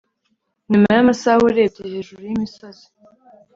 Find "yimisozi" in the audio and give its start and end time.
2.27-2.85